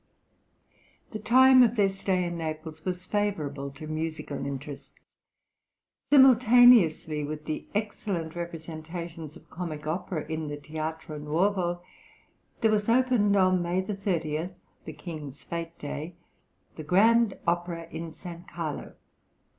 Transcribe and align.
The 1.11 1.19
time 1.19 1.61
of 1.61 1.75
their 1.75 1.91
stay 1.91 2.23
in 2.23 2.35
Naples 2.35 2.83
was 2.83 3.05
favourable 3.05 3.69
to 3.73 3.85
musical 3.85 4.43
interests. 4.47 4.95
Simultaneously 6.11 7.23
with 7.23 7.45
the 7.45 7.67
excellent 7.75 8.35
representations 8.35 9.35
of 9.35 9.47
comic 9.51 9.85
opera 9.85 10.25
in 10.27 10.47
the 10.47 10.57
Teatro 10.57 11.19
Nuovo, 11.19 11.83
there 12.61 12.71
was 12.71 12.89
opened 12.89 13.35
on 13.35 13.61
May 13.61 13.83
30, 13.83 14.49
the 14.85 14.93
King's 14.93 15.45
fête 15.45 15.77
day, 15.77 16.15
the 16.77 16.83
Grand 16.83 17.37
Opera 17.45 17.87
in 17.91 18.11
San 18.11 18.43
Carlo, 18.45 18.77
{THE 18.77 18.79
ITALIAN 18.79 18.93
TOUR. 18.93 18.97